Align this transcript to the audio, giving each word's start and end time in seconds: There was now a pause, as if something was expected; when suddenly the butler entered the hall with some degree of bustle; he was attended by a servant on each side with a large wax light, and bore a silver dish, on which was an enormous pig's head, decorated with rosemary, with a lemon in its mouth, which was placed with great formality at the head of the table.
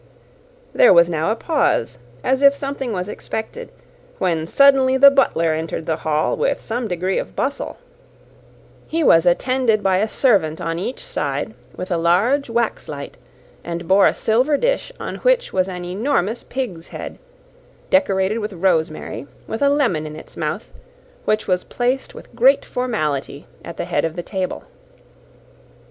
There 0.73 0.91
was 0.93 1.11
now 1.11 1.29
a 1.31 1.35
pause, 1.35 1.99
as 2.23 2.41
if 2.41 2.55
something 2.55 2.91
was 2.91 3.07
expected; 3.07 3.71
when 4.17 4.47
suddenly 4.47 4.97
the 4.97 5.11
butler 5.11 5.53
entered 5.53 5.85
the 5.85 5.97
hall 5.97 6.35
with 6.35 6.59
some 6.65 6.87
degree 6.87 7.19
of 7.19 7.35
bustle; 7.35 7.77
he 8.87 9.03
was 9.03 9.27
attended 9.27 9.83
by 9.83 9.97
a 9.97 10.09
servant 10.09 10.59
on 10.59 10.79
each 10.79 11.05
side 11.05 11.53
with 11.75 11.91
a 11.91 11.97
large 11.97 12.49
wax 12.49 12.89
light, 12.89 13.15
and 13.63 13.87
bore 13.87 14.07
a 14.07 14.15
silver 14.15 14.57
dish, 14.57 14.91
on 14.99 15.17
which 15.17 15.53
was 15.53 15.67
an 15.67 15.85
enormous 15.85 16.43
pig's 16.43 16.87
head, 16.87 17.19
decorated 17.91 18.39
with 18.39 18.53
rosemary, 18.53 19.27
with 19.45 19.61
a 19.61 19.69
lemon 19.69 20.07
in 20.07 20.15
its 20.15 20.35
mouth, 20.35 20.71
which 21.25 21.47
was 21.47 21.63
placed 21.63 22.15
with 22.15 22.33
great 22.33 22.65
formality 22.65 23.45
at 23.63 23.77
the 23.77 23.85
head 23.85 24.03
of 24.03 24.15
the 24.15 24.23
table. 24.23 24.63